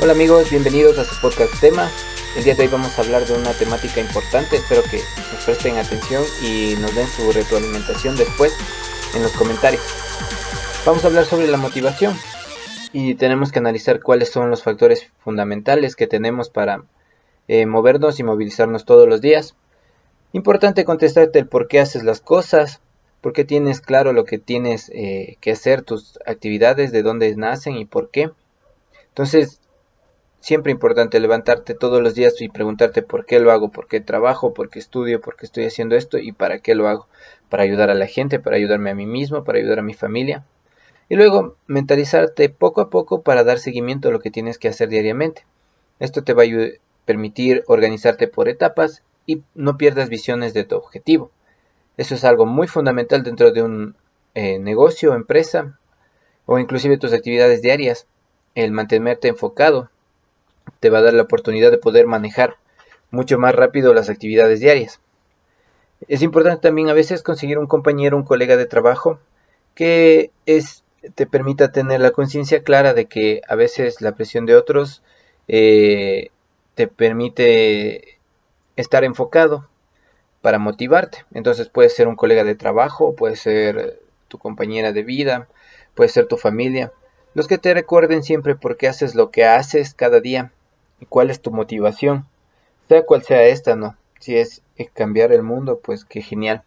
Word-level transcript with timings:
Hola 0.00 0.12
amigos, 0.12 0.50
bienvenidos 0.50 0.98
a 0.98 1.04
su 1.04 1.18
podcast 1.20 1.58
tema. 1.60 1.88
El 2.36 2.42
día 2.42 2.56
de 2.56 2.64
hoy 2.64 2.68
vamos 2.68 2.98
a 2.98 3.02
hablar 3.02 3.24
de 3.24 3.32
una 3.32 3.52
temática 3.52 4.00
importante, 4.00 4.56
espero 4.56 4.82
que 4.82 5.00
nos 5.32 5.44
presten 5.44 5.76
atención 5.76 6.24
y 6.42 6.74
nos 6.80 6.94
den 6.96 7.06
su 7.06 7.30
retroalimentación 7.30 8.16
después 8.16 8.52
en 9.14 9.22
los 9.22 9.30
comentarios. 9.32 9.82
Vamos 10.84 11.04
a 11.04 11.06
hablar 11.06 11.24
sobre 11.24 11.46
la 11.46 11.58
motivación 11.58 12.16
y 12.92 13.14
tenemos 13.14 13.52
que 13.52 13.60
analizar 13.60 14.02
cuáles 14.02 14.30
son 14.30 14.50
los 14.50 14.64
factores 14.64 15.10
fundamentales 15.20 15.94
que 15.94 16.08
tenemos 16.08 16.50
para 16.50 16.82
eh, 17.46 17.64
movernos 17.64 18.18
y 18.18 18.24
movilizarnos 18.24 18.84
todos 18.84 19.08
los 19.08 19.20
días. 19.20 19.54
Importante 20.32 20.84
contestarte 20.84 21.38
el 21.38 21.46
por 21.46 21.68
qué 21.68 21.78
haces 21.78 22.02
las 22.02 22.20
cosas, 22.20 22.80
por 23.20 23.32
qué 23.32 23.44
tienes 23.44 23.80
claro 23.80 24.12
lo 24.12 24.24
que 24.24 24.38
tienes 24.38 24.90
eh, 24.92 25.36
que 25.40 25.52
hacer, 25.52 25.82
tus 25.82 26.18
actividades, 26.26 26.90
de 26.90 27.02
dónde 27.02 27.34
nacen 27.36 27.76
y 27.76 27.84
por 27.84 28.10
qué. 28.10 28.32
Entonces, 29.08 29.60
siempre 30.44 30.72
importante 30.72 31.18
levantarte 31.20 31.72
todos 31.72 32.02
los 32.02 32.14
días 32.14 32.38
y 32.42 32.50
preguntarte 32.50 33.00
por 33.00 33.24
qué 33.24 33.40
lo 33.40 33.50
hago, 33.50 33.70
por 33.70 33.86
qué 33.86 34.02
trabajo, 34.02 34.52
por 34.52 34.68
qué 34.68 34.78
estudio, 34.78 35.22
por 35.22 35.36
qué 35.36 35.46
estoy 35.46 35.64
haciendo 35.64 35.96
esto 35.96 36.18
y 36.18 36.32
para 36.32 36.58
qué 36.58 36.74
lo 36.74 36.86
hago. 36.86 37.08
Para 37.48 37.62
ayudar 37.62 37.88
a 37.88 37.94
la 37.94 38.06
gente, 38.06 38.38
para 38.38 38.56
ayudarme 38.56 38.90
a 38.90 38.94
mí 38.94 39.06
mismo, 39.06 39.42
para 39.42 39.58
ayudar 39.58 39.78
a 39.78 39.82
mi 39.82 39.94
familia. 39.94 40.44
Y 41.08 41.16
luego 41.16 41.56
mentalizarte 41.66 42.50
poco 42.50 42.82
a 42.82 42.90
poco 42.90 43.22
para 43.22 43.42
dar 43.42 43.58
seguimiento 43.58 44.10
a 44.10 44.12
lo 44.12 44.20
que 44.20 44.30
tienes 44.30 44.58
que 44.58 44.68
hacer 44.68 44.90
diariamente. 44.90 45.46
Esto 45.98 46.24
te 46.24 46.34
va 46.34 46.42
a 46.42 46.46
permitir 47.06 47.64
organizarte 47.66 48.28
por 48.28 48.50
etapas 48.50 49.02
y 49.24 49.42
no 49.54 49.78
pierdas 49.78 50.10
visiones 50.10 50.52
de 50.52 50.64
tu 50.64 50.76
objetivo. 50.76 51.30
Eso 51.96 52.14
es 52.14 52.22
algo 52.22 52.44
muy 52.44 52.68
fundamental 52.68 53.22
dentro 53.22 53.50
de 53.50 53.62
un 53.62 53.96
eh, 54.34 54.58
negocio, 54.58 55.14
empresa 55.14 55.78
o 56.44 56.58
inclusive 56.58 56.98
tus 56.98 57.14
actividades 57.14 57.62
diarias. 57.62 58.06
El 58.54 58.72
mantenerte 58.72 59.28
enfocado 59.28 59.88
te 60.80 60.90
va 60.90 60.98
a 60.98 61.02
dar 61.02 61.14
la 61.14 61.22
oportunidad 61.22 61.70
de 61.70 61.78
poder 61.78 62.06
manejar 62.06 62.56
mucho 63.10 63.38
más 63.38 63.54
rápido 63.54 63.94
las 63.94 64.10
actividades 64.10 64.60
diarias. 64.60 65.00
Es 66.08 66.22
importante 66.22 66.60
también 66.60 66.88
a 66.88 66.94
veces 66.94 67.22
conseguir 67.22 67.58
un 67.58 67.66
compañero, 67.66 68.16
un 68.16 68.24
colega 68.24 68.56
de 68.56 68.66
trabajo 68.66 69.18
que 69.74 70.30
te 71.14 71.26
permita 71.26 71.72
tener 71.72 72.00
la 72.00 72.10
conciencia 72.10 72.62
clara 72.62 72.94
de 72.94 73.06
que 73.06 73.42
a 73.48 73.54
veces 73.54 74.00
la 74.00 74.12
presión 74.12 74.46
de 74.46 74.56
otros 74.56 75.02
eh, 75.48 76.30
te 76.74 76.88
permite 76.88 78.18
estar 78.76 79.04
enfocado 79.04 79.68
para 80.42 80.58
motivarte. 80.58 81.24
Entonces 81.32 81.68
puede 81.68 81.88
ser 81.88 82.08
un 82.08 82.16
colega 82.16 82.44
de 82.44 82.54
trabajo, 82.54 83.14
puede 83.14 83.36
ser 83.36 84.00
tu 84.28 84.38
compañera 84.38 84.92
de 84.92 85.02
vida, 85.02 85.48
puede 85.94 86.08
ser 86.08 86.26
tu 86.26 86.36
familia. 86.36 86.92
Los 87.34 87.48
que 87.48 87.58
te 87.58 87.74
recuerden 87.74 88.22
siempre 88.22 88.54
por 88.54 88.76
qué 88.76 88.88
haces 88.88 89.14
lo 89.14 89.30
que 89.30 89.44
haces 89.44 89.92
cada 89.94 90.20
día 90.20 90.52
y 91.00 91.06
cuál 91.06 91.30
es 91.30 91.40
tu 91.40 91.50
motivación. 91.50 92.26
Sea 92.88 93.04
cual 93.04 93.22
sea 93.22 93.44
esta, 93.44 93.74
¿no? 93.76 93.96
Si 94.20 94.36
es 94.36 94.62
cambiar 94.92 95.32
el 95.32 95.42
mundo, 95.42 95.80
pues 95.82 96.04
qué 96.04 96.22
genial. 96.22 96.62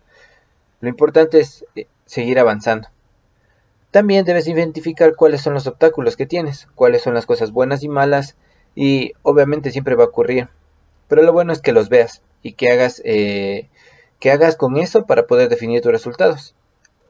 Lo 0.82 0.90
importante 0.90 1.40
es 1.40 1.66
eh, 1.76 1.88
seguir 2.06 2.40
avanzando. 2.40 2.90
También 3.92 4.26
debes 4.26 4.48
identificar 4.48 5.16
cuáles 5.16 5.42
son 5.42 5.54
los 5.54 5.66
obstáculos 5.66 6.18
que 6.18 6.26
tienes, 6.26 6.68
cuáles 6.76 7.02
son 7.02 7.14
las 7.14 7.26
cosas 7.26 7.52
buenas 7.52 7.84
y 7.84 7.90
malas, 7.90 8.36
y 8.76 9.14
obviamente 9.24 9.72
siempre 9.72 9.96
va 9.96 10.04
a 10.04 10.08
ocurrir. 10.08 10.50
Pero 11.08 11.24
lo 11.24 11.34
bueno 11.34 11.54
es 11.54 11.62
que 11.62 11.72
los 11.72 11.90
veas 11.90 12.22
y 12.44 12.54
que 12.54 12.72
hagas, 12.72 13.02
eh, 13.06 13.70
que 14.20 14.32
hagas 14.32 14.56
con 14.58 14.78
eso 14.78 15.06
para 15.06 15.26
poder 15.26 15.50
definir 15.50 15.82
tus 15.82 15.92
resultados. 15.92 16.54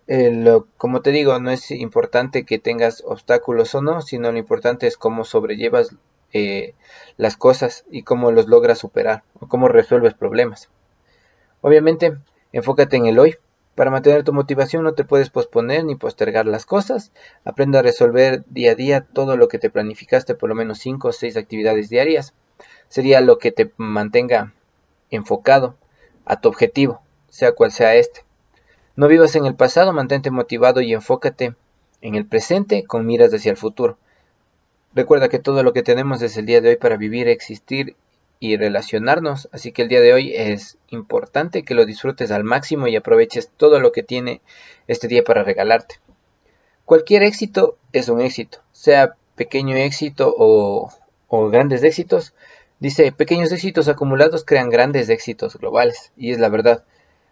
Eh, 0.07 0.61
como 0.77 1.01
te 1.01 1.11
digo, 1.11 1.37
no 1.39 1.51
es 1.51 1.69
importante 1.71 2.45
que 2.45 2.59
tengas 2.59 3.03
obstáculos 3.05 3.75
o 3.75 3.81
no, 3.81 4.01
sino 4.01 4.31
lo 4.31 4.37
importante 4.37 4.87
es 4.87 4.97
cómo 4.97 5.25
sobrellevas 5.25 5.95
eh, 6.33 6.75
las 7.17 7.35
cosas 7.35 7.85
y 7.91 8.03
cómo 8.03 8.31
los 8.31 8.47
logras 8.47 8.79
superar 8.79 9.23
o 9.39 9.47
cómo 9.47 9.67
resuelves 9.67 10.13
problemas. 10.13 10.69
Obviamente, 11.61 12.17
enfócate 12.53 12.97
en 12.97 13.05
el 13.07 13.19
hoy. 13.19 13.35
Para 13.75 13.91
mantener 13.91 14.23
tu 14.23 14.33
motivación 14.33 14.83
no 14.83 14.93
te 14.93 15.03
puedes 15.03 15.29
posponer 15.29 15.85
ni 15.85 15.95
postergar 15.95 16.45
las 16.47 16.65
cosas. 16.65 17.11
Aprende 17.45 17.77
a 17.77 17.83
resolver 17.83 18.43
día 18.47 18.71
a 18.71 18.75
día 18.75 19.01
todo 19.01 19.37
lo 19.37 19.47
que 19.47 19.59
te 19.59 19.69
planificaste, 19.69 20.35
por 20.35 20.49
lo 20.49 20.55
menos 20.55 20.79
5 20.79 21.09
o 21.09 21.11
6 21.11 21.37
actividades 21.37 21.89
diarias. 21.89 22.33
Sería 22.89 23.21
lo 23.21 23.37
que 23.37 23.51
te 23.51 23.71
mantenga 23.77 24.53
enfocado 25.11 25.75
a 26.25 26.41
tu 26.41 26.49
objetivo, 26.49 27.01
sea 27.29 27.51
cual 27.51 27.71
sea 27.71 27.95
este. 27.95 28.26
No 28.97 29.07
vivas 29.07 29.35
en 29.35 29.45
el 29.45 29.53
pasado, 29.53 29.93
mantente 29.93 30.31
motivado 30.31 30.81
y 30.81 30.91
enfócate 30.91 31.53
en 32.01 32.15
el 32.15 32.25
presente 32.25 32.83
con 32.83 33.05
miras 33.05 33.31
hacia 33.31 33.51
el 33.51 33.57
futuro. 33.57 33.99
Recuerda 34.95 35.29
que 35.29 35.37
todo 35.37 35.61
lo 35.61 35.71
que 35.71 35.83
tenemos 35.83 36.23
es 36.23 36.35
el 36.35 36.47
día 36.47 36.61
de 36.61 36.69
hoy 36.69 36.75
para 36.77 36.97
vivir, 36.97 37.27
existir 37.27 37.95
y 38.39 38.57
relacionarnos, 38.57 39.49
así 39.51 39.71
que 39.71 39.83
el 39.83 39.87
día 39.87 40.01
de 40.01 40.13
hoy 40.13 40.33
es 40.35 40.79
importante 40.89 41.61
que 41.61 41.75
lo 41.75 41.85
disfrutes 41.85 42.31
al 42.31 42.43
máximo 42.43 42.87
y 42.87 42.95
aproveches 42.95 43.51
todo 43.55 43.79
lo 43.79 43.91
que 43.91 44.01
tiene 44.01 44.41
este 44.87 45.07
día 45.07 45.23
para 45.23 45.43
regalarte. 45.43 45.99
Cualquier 46.83 47.21
éxito 47.21 47.77
es 47.93 48.09
un 48.09 48.19
éxito, 48.19 48.63
sea 48.71 49.15
pequeño 49.35 49.75
éxito 49.75 50.33
o, 50.35 50.91
grandes 51.51 51.83
éxitos, 51.83 52.33
Dice, 52.79 53.11
pequeños 53.11 53.51
éxitos 53.51 53.87
acumulados 53.87 54.45
crean 54.45 54.69
grandes 54.69 55.09
éxitos 55.09 55.55
globales. 55.57 56.11
Y 56.15 56.31
es 56.31 56.37
la 56.37 56.47
verdad. 56.47 56.83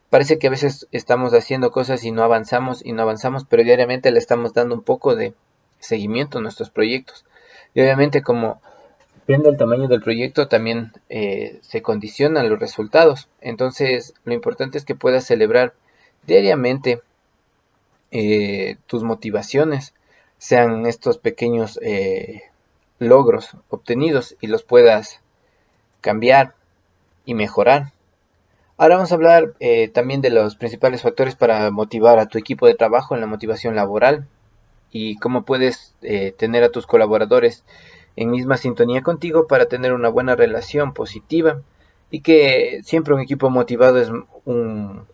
Parece 0.10 0.38
que 0.38 0.48
a 0.48 0.52
veces 0.52 0.88
estamos 0.92 1.34
haciendo 1.34 1.72
cosas 1.72 2.04
y 2.04 2.12
no 2.12 2.24
avanzamos 2.24 2.86
y 2.86 2.94
no 2.94 3.02
avanzamos, 3.02 3.46
pero 3.46 3.64
diariamente 3.64 4.12
le 4.12 4.20
estamos 4.20 4.54
dando 4.54 4.76
un 4.76 4.84
poco 4.84 5.16
de 5.16 5.34
seguimiento 5.80 6.38
a 6.38 6.42
nuestros 6.42 6.70
proyectos. 6.70 7.26
Y 7.74 7.82
obviamente 7.82 8.22
como 8.22 8.62
depende 9.26 9.50
del 9.50 9.58
tamaño 9.58 9.88
del 9.88 10.02
proyecto, 10.02 10.48
también 10.48 10.92
eh, 11.10 11.58
se 11.62 11.82
condicionan 11.82 12.48
los 12.48 12.60
resultados. 12.60 13.28
Entonces, 13.42 14.14
lo 14.24 14.34
importante 14.34 14.78
es 14.78 14.86
que 14.86 14.94
puedas 14.94 15.26
celebrar 15.26 15.74
diariamente 16.28 17.02
eh, 18.12 18.78
tus 18.86 19.04
motivaciones, 19.04 19.96
sean 20.38 20.86
estos 20.86 21.18
pequeños 21.18 21.80
eh, 21.82 22.44
logros 23.00 23.58
obtenidos 23.70 24.36
y 24.42 24.48
los 24.48 24.62
puedas 24.62 25.22
cambiar 26.02 26.54
y 27.26 27.34
mejorar. 27.34 27.94
Ahora 28.78 28.96
vamos 28.96 29.12
a 29.12 29.16
hablar 29.16 29.54
eh, 29.60 29.88
también 29.88 30.22
de 30.22 30.30
los 30.30 30.56
principales 30.56 31.02
factores 31.02 31.36
para 31.36 31.72
motivar 31.72 32.20
a 32.20 32.26
tu 32.28 32.38
equipo 32.38 32.68
de 32.68 32.76
trabajo 32.76 33.16
en 33.16 33.22
la 33.22 33.28
motivación 33.28 33.76
laboral 33.76 34.28
y 34.92 35.18
cómo 35.18 35.44
puedes 35.44 35.96
eh, 36.02 36.34
tener 36.38 36.64
a 36.64 36.70
tus 36.70 36.86
colaboradores 36.86 37.64
en 38.18 38.32
misma 38.32 38.58
sintonía 38.58 39.02
contigo 39.02 39.48
para 39.48 39.68
tener 39.68 39.94
una 39.94 40.10
buena 40.10 40.36
relación 40.36 40.94
positiva 40.94 41.62
y 42.12 42.22
que 42.22 42.82
siempre 42.84 43.14
un 43.14 43.22
equipo 43.22 43.50
motivado 43.50 44.00
es 44.00 44.10
un, 44.46 45.08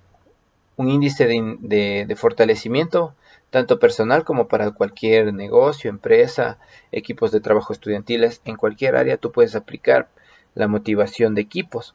índice 0.78 1.28
de 1.28 2.16
fortalecimiento 2.18 3.14
tanto 3.52 3.80
personal 3.80 4.24
como 4.24 4.48
para 4.48 4.72
cualquier 4.72 5.34
negocio, 5.34 5.90
empresa, 5.90 6.58
equipos 6.92 7.32
de 7.32 7.42
trabajo 7.42 7.74
estudiantiles, 7.74 8.42
en 8.46 8.56
cualquier 8.56 8.96
área 8.96 9.18
tú 9.18 9.32
puedes 9.32 9.56
aplicar 9.56 10.08
la 10.56 10.68
motivación 10.68 11.36
de 11.36 11.42
equipos. 11.42 11.94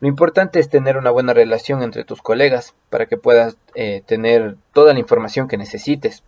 Lo 0.00 0.08
importante 0.08 0.60
es 0.60 0.68
tener 0.68 0.96
una 0.96 1.10
buena 1.10 1.34
relación 1.34 1.82
entre 1.82 2.04
tus 2.04 2.22
colegas 2.22 2.74
para 2.88 3.06
que 3.06 3.16
puedas 3.16 3.56
eh, 3.74 4.02
tener 4.06 4.56
toda 4.72 4.92
la 4.92 5.00
información 5.00 5.48
que 5.48 5.56
necesites. 5.56 6.22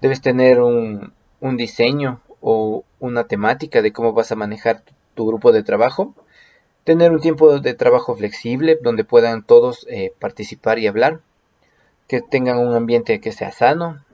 Debes 0.00 0.20
tener 0.20 0.60
un, 0.60 1.12
diseño 1.40 2.20
o 2.40 2.84
una 2.98 3.24
temática 3.24 3.80
de 3.80 3.92
cómo 3.92 4.12
vas 4.12 4.32
a 4.32 4.36
manejar 4.36 4.82
tu, 5.14 5.26
grupo 5.26 5.52
de 5.52 5.62
trabajo. 5.62 6.14
Tener 6.84 7.12
un 7.12 7.20
tiempo 7.20 7.58
de 7.58 7.74
trabajo 7.74 8.14
flexible 8.16 8.78
donde 8.82 9.04
puedan 9.04 9.42
todos 9.42 9.86
eh, 9.88 10.12
participar 10.18 10.78
y 10.78 10.86
hablar. 10.86 11.20
Que 12.06 12.20
tengan 12.20 12.58
un 12.58 12.74
ambiente 12.74 13.20
que 13.20 13.32
sea 13.32 13.52
sano. 13.52 14.04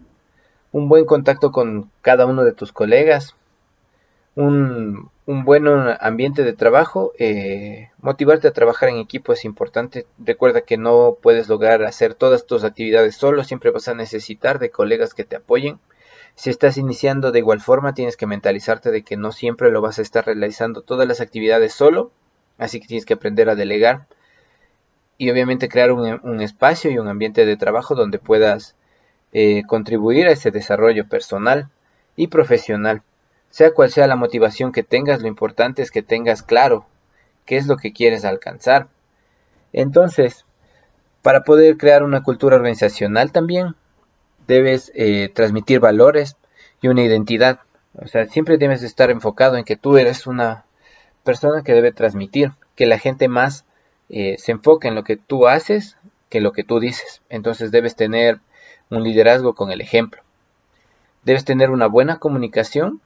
Un 0.73 0.89
buen 0.89 1.07
contacto 1.07 1.51
con 1.51 1.91
cada 2.03 2.27
uno 2.27 2.45
de 2.45 2.53
tus 2.53 2.73
colegas 2.73 3.35
un, 4.37 5.11
buen 5.27 5.67
ambiente 6.01 6.45
de 6.45 6.53
trabajo, 6.53 7.13
eh, 7.19 7.91
motivarte 8.01 8.47
a 8.47 8.53
trabajar 8.53 8.89
en 8.89 8.99
equipo 8.99 9.33
es 9.33 9.45
importante. 9.45 10.07
Recuerda 10.19 10.61
que 10.61 10.77
no 10.77 11.19
puedes 11.21 11.49
lograr 11.49 11.83
hacer 11.85 12.15
todas 12.15 12.47
tus 12.47 12.63
actividades 12.63 13.17
solo, 13.17 13.43
siempre 13.43 13.73
vas 13.73 13.89
a 13.89 13.95
necesitar 13.95 14.61
de 14.61 14.71
colegas 14.71 15.15
que 15.15 15.25
te 15.25 15.37
apoyen. 15.37 15.81
Si 16.37 16.51
estás 16.51 16.77
iniciando 16.77 17.33
de 17.33 17.41
igual 17.41 17.61
forma, 17.61 17.95
tienes 17.95 18.17
que 18.17 18.27
mentalizarte 18.27 18.91
de 18.93 19.03
que 19.03 19.17
no 19.17 19.33
siempre 19.33 19.71
lo 19.73 19.81
vas 19.81 19.99
a 19.99 20.03
estar 20.03 20.27
realizando 20.27 20.83
todas 20.83 21.09
las 21.09 21.21
actividades 21.21 21.73
solo, 21.73 22.13
así 22.59 22.79
que 22.79 22.87
tienes 22.87 23.07
que 23.07 23.15
aprender 23.15 23.49
a 23.49 23.57
delegar 23.57 24.07
y 25.19 25.31
obviamente 25.31 25.69
crear 25.69 25.93
un, 25.93 26.41
espacio 26.41 26.91
y 26.91 26.99
un 26.99 27.09
ambiente 27.09 27.47
de 27.47 27.57
trabajo 27.57 27.95
donde 27.95 28.19
puedas 28.19 28.77
eh, 29.33 29.63
contribuir 29.67 30.29
a 30.29 30.33
ese 30.33 30.51
desarrollo 30.51 31.09
personal 31.09 31.69
y 32.17 32.29
profesional. 32.29 33.03
Sea 33.57 33.73
cual 33.73 33.91
sea 33.91 34.07
la 34.07 34.17
motivación 34.17 34.71
que 34.71 34.83
tengas, 34.83 35.23
lo 35.23 35.29
importante 35.29 35.81
es 35.81 35.91
que 35.91 36.03
tengas 36.03 36.43
claro 36.43 36.85
qué 37.47 37.57
es 37.57 37.67
lo 37.67 37.79
que 37.79 37.95
quieres 37.95 38.27
alcanzar. 38.27 38.89
Entonces, 39.73 40.45
para 41.23 41.43
poder 41.43 41.79
crear 41.79 42.03
una 42.03 42.23
cultura 42.23 42.57
organizacional 42.57 43.33
también, 43.33 43.75
debes 44.47 44.93
eh, 44.95 45.31
transmitir 45.35 45.81
valores 45.81 46.37
y 46.83 46.89
una 46.89 47.03
identidad. 47.03 47.61
O 47.95 48.07
sea, 48.07 48.27
siempre 48.27 48.59
debes 48.59 48.83
estar 48.83 49.11
enfocado 49.11 49.57
en 49.57 49.65
que 49.65 49.77
tú 49.77 49.97
eres 49.97 50.27
una 50.27 50.67
persona 51.25 51.63
que 51.63 51.73
debe 51.73 51.93
transmitir, 51.93 52.53
que 52.75 52.85
la 52.85 52.99
gente 52.99 53.27
más 53.27 53.65
eh, 54.11 54.37
se 54.37 54.53
enfoque 54.53 54.89
en 54.89 54.95
lo 54.95 55.03
que 55.03 55.17
tú 55.17 55.49
haces 55.49 55.97
que 56.29 56.43
lo 56.43 56.53
que 56.53 56.63
tú 56.63 56.79
dices. 56.79 57.23
Entonces 57.31 57.71
debes 57.71 57.97
tener 57.97 58.39
un 58.91 59.03
liderazgo 59.03 59.55
con 59.55 59.71
el 59.71 59.81
ejemplo. 59.81 60.21
Debes 61.25 61.47
tener 61.47 61.71
una 61.71 61.87
buena 61.87 62.19
comunicación 62.19 63.01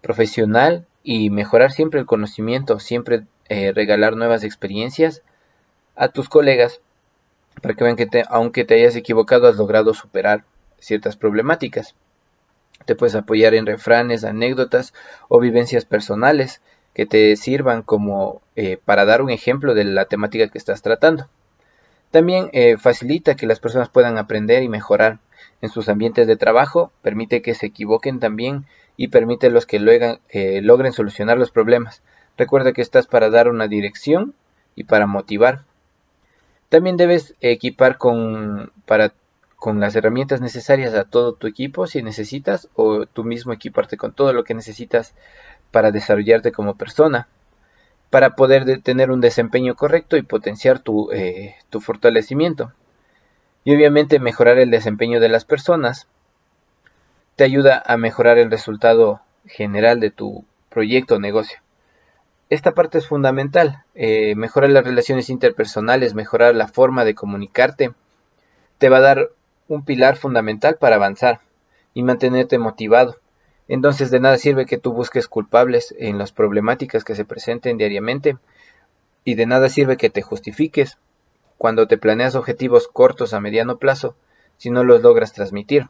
profesional 0.00 0.86
y 1.02 1.30
mejorar 1.30 1.72
siempre 1.72 2.00
el 2.00 2.06
conocimiento, 2.06 2.78
siempre 2.78 3.24
eh, 3.48 3.72
regalar 3.72 4.16
nuevas 4.16 4.44
experiencias 4.44 5.22
a 5.96 6.08
tus 6.08 6.28
colegas 6.28 6.80
para 7.62 7.74
que 7.74 7.84
vean 7.84 7.96
que 7.96 8.08
aunque 8.28 8.64
te 8.64 8.74
hayas 8.74 8.96
equivocado 8.96 9.48
has 9.48 9.56
logrado 9.56 9.94
superar 9.94 10.44
ciertas 10.78 11.16
problemáticas. 11.16 11.94
Te 12.86 12.94
puedes 12.94 13.14
apoyar 13.14 13.54
en 13.54 13.66
refranes, 13.66 14.24
anécdotas 14.24 14.94
o 15.28 15.40
vivencias 15.40 15.84
personales 15.84 16.62
que 16.94 17.06
te 17.06 17.36
sirvan 17.36 17.82
como 17.82 18.40
eh, 18.56 18.78
para 18.84 19.04
dar 19.04 19.22
un 19.22 19.30
ejemplo 19.30 19.74
de 19.74 19.84
la 19.84 20.06
temática 20.06 20.48
que 20.48 20.58
estás 20.58 20.82
tratando. 20.82 21.28
También 22.10 22.50
eh, 22.52 22.76
facilita 22.78 23.36
que 23.36 23.46
las 23.46 23.60
personas 23.60 23.88
puedan 23.88 24.18
aprender 24.18 24.62
y 24.62 24.68
mejorar 24.68 25.18
en 25.60 25.68
sus 25.68 25.88
ambientes 25.88 26.26
de 26.26 26.36
trabajo, 26.36 26.90
permite 27.02 27.42
que 27.42 27.54
se 27.54 27.66
equivoquen 27.66 28.18
también 28.18 28.64
y 29.00 29.08
permite 29.08 29.48
los 29.48 29.64
que 29.64 29.78
eh, 30.28 30.60
logren 30.60 30.92
solucionar 30.92 31.38
los 31.38 31.50
problemas. 31.50 32.02
Recuerda 32.36 32.74
que 32.74 32.82
estás 32.82 33.06
para 33.06 33.30
dar 33.30 33.48
una 33.48 33.66
dirección 33.66 34.34
y 34.74 34.84
para 34.84 35.06
motivar. 35.06 35.64
También 36.68 36.98
debes 36.98 37.34
equipar 37.40 37.96
con, 37.96 38.72
para, 38.84 39.14
con 39.56 39.80
las 39.80 39.96
herramientas 39.96 40.42
necesarias 40.42 40.92
a 40.92 41.04
todo 41.04 41.32
tu 41.32 41.46
equipo 41.46 41.86
si 41.86 42.02
necesitas 42.02 42.68
o 42.74 43.06
tú 43.06 43.24
mismo 43.24 43.54
equiparte 43.54 43.96
con 43.96 44.12
todo 44.12 44.34
lo 44.34 44.44
que 44.44 44.52
necesitas 44.52 45.14
para 45.70 45.92
desarrollarte 45.92 46.52
como 46.52 46.74
persona, 46.74 47.26
para 48.10 48.36
poder 48.36 48.82
tener 48.82 49.10
un 49.10 49.22
desempeño 49.22 49.76
correcto 49.76 50.18
y 50.18 50.22
potenciar 50.22 50.78
tu, 50.78 51.10
eh, 51.10 51.54
tu 51.70 51.80
fortalecimiento. 51.80 52.74
Y 53.64 53.74
obviamente 53.74 54.18
mejorar 54.18 54.58
el 54.58 54.70
desempeño 54.70 55.20
de 55.20 55.30
las 55.30 55.46
personas 55.46 56.06
te 57.40 57.44
ayuda 57.44 57.82
a 57.86 57.96
mejorar 57.96 58.36
el 58.36 58.50
resultado 58.50 59.22
general 59.46 59.98
de 59.98 60.10
tu 60.10 60.44
proyecto 60.68 61.14
o 61.14 61.18
negocio. 61.18 61.58
Esta 62.50 62.72
parte 62.72 62.98
es 62.98 63.06
fundamental. 63.06 63.82
Eh, 63.94 64.34
mejorar 64.34 64.68
las 64.68 64.84
relaciones 64.84 65.30
interpersonales, 65.30 66.12
mejorar 66.12 66.54
la 66.54 66.68
forma 66.68 67.06
de 67.06 67.14
comunicarte, 67.14 67.94
te 68.76 68.90
va 68.90 68.98
a 68.98 69.00
dar 69.00 69.30
un 69.68 69.86
pilar 69.86 70.18
fundamental 70.18 70.76
para 70.76 70.96
avanzar 70.96 71.40
y 71.94 72.02
mantenerte 72.02 72.58
motivado. 72.58 73.16
Entonces 73.68 74.10
de 74.10 74.20
nada 74.20 74.36
sirve 74.36 74.66
que 74.66 74.76
tú 74.76 74.92
busques 74.92 75.26
culpables 75.26 75.94
en 75.98 76.18
las 76.18 76.32
problemáticas 76.32 77.04
que 77.04 77.14
se 77.14 77.24
presenten 77.24 77.78
diariamente 77.78 78.36
y 79.24 79.34
de 79.34 79.46
nada 79.46 79.70
sirve 79.70 79.96
que 79.96 80.10
te 80.10 80.20
justifiques 80.20 80.98
cuando 81.56 81.88
te 81.88 81.96
planeas 81.96 82.34
objetivos 82.34 82.86
cortos 82.86 83.32
a 83.32 83.40
mediano 83.40 83.78
plazo 83.78 84.14
si 84.58 84.68
no 84.68 84.84
los 84.84 85.00
logras 85.00 85.32
transmitir. 85.32 85.88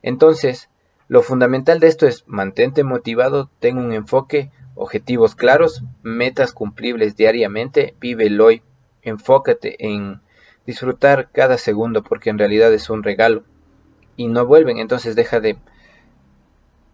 Entonces, 0.00 0.70
lo 1.08 1.22
fundamental 1.22 1.78
de 1.78 1.86
esto 1.86 2.06
es 2.06 2.24
mantente 2.26 2.82
motivado, 2.82 3.48
ten 3.60 3.78
un 3.78 3.92
enfoque, 3.92 4.50
objetivos 4.74 5.36
claros, 5.36 5.84
metas 6.02 6.52
cumplibles 6.52 7.16
diariamente, 7.16 7.94
vive 8.00 8.26
el 8.26 8.40
hoy, 8.40 8.62
enfócate 9.02 9.76
en 9.86 10.20
disfrutar 10.66 11.30
cada 11.30 11.58
segundo 11.58 12.02
porque 12.02 12.30
en 12.30 12.38
realidad 12.38 12.72
es 12.74 12.90
un 12.90 13.04
regalo 13.04 13.44
y 14.16 14.26
no 14.26 14.46
vuelven, 14.46 14.78
entonces 14.78 15.14
deja 15.14 15.38
de 15.38 15.58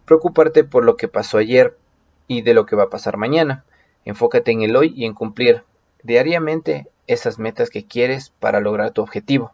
preocuparte 0.04 0.62
por 0.62 0.84
lo 0.84 0.96
que 0.96 1.08
pasó 1.08 1.38
ayer 1.38 1.78
y 2.26 2.42
de 2.42 2.52
lo 2.52 2.66
que 2.66 2.76
va 2.76 2.84
a 2.84 2.90
pasar 2.90 3.16
mañana. 3.16 3.64
Enfócate 4.04 4.50
en 4.50 4.62
el 4.62 4.76
hoy 4.76 4.92
y 4.94 5.06
en 5.06 5.14
cumplir 5.14 5.62
diariamente 6.02 6.86
esas 7.06 7.38
metas 7.38 7.70
que 7.70 7.86
quieres 7.86 8.30
para 8.40 8.60
lograr 8.60 8.90
tu 8.90 9.00
objetivo. 9.00 9.52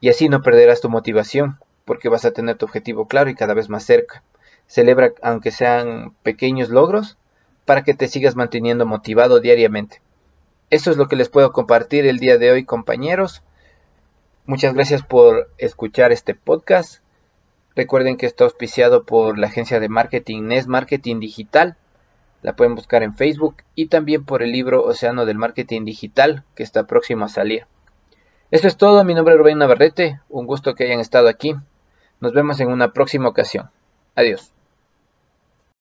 Y 0.00 0.08
así 0.08 0.28
no 0.28 0.42
perderás 0.42 0.80
tu 0.80 0.88
motivación, 0.88 1.58
porque 1.86 2.10
vas 2.10 2.26
a 2.26 2.32
tener 2.32 2.58
tu 2.58 2.66
objetivo 2.66 3.08
claro 3.08 3.30
y 3.30 3.34
cada 3.34 3.54
vez 3.54 3.70
más 3.70 3.84
cerca. 3.84 4.22
Celebra 4.66 5.12
aunque 5.22 5.50
sean 5.50 6.12
pequeños 6.22 6.68
logros 6.68 7.16
para 7.64 7.82
que 7.82 7.94
te 7.94 8.08
sigas 8.08 8.36
manteniendo 8.36 8.84
motivado 8.84 9.40
diariamente. 9.40 10.02
Eso 10.68 10.90
es 10.90 10.96
lo 10.96 11.08
que 11.08 11.16
les 11.16 11.28
puedo 11.28 11.52
compartir 11.52 12.06
el 12.06 12.18
día 12.18 12.36
de 12.36 12.50
hoy, 12.50 12.64
compañeros. 12.64 13.42
Muchas 14.44 14.74
gracias 14.74 15.02
por 15.02 15.48
escuchar 15.58 16.12
este 16.12 16.34
podcast. 16.34 17.02
Recuerden 17.76 18.16
que 18.16 18.26
está 18.26 18.44
auspiciado 18.44 19.04
por 19.04 19.38
la 19.38 19.46
agencia 19.46 19.80
de 19.80 19.88
marketing 19.88 20.42
NES 20.42 20.66
Marketing 20.66 21.20
Digital. 21.20 21.76
La 22.42 22.56
pueden 22.56 22.74
buscar 22.74 23.02
en 23.02 23.14
Facebook 23.14 23.56
y 23.74 23.86
también 23.86 24.24
por 24.24 24.42
el 24.42 24.50
libro 24.50 24.84
Océano 24.84 25.24
del 25.24 25.38
Marketing 25.38 25.84
Digital 25.84 26.44
que 26.54 26.62
está 26.62 26.86
próximo 26.86 27.24
a 27.24 27.28
salir. 27.28 27.66
Eso 28.50 28.68
es 28.68 28.76
todo, 28.76 29.02
mi 29.04 29.14
nombre 29.14 29.34
es 29.34 29.38
Rubén 29.38 29.58
Navarrete, 29.58 30.20
un 30.28 30.46
gusto 30.46 30.74
que 30.74 30.84
hayan 30.84 31.00
estado 31.00 31.28
aquí. 31.28 31.56
Nos 32.20 32.32
vemos 32.32 32.60
en 32.60 32.68
una 32.68 32.92
próxima 32.92 33.28
ocasión. 33.28 33.70
Adiós. 34.14 34.55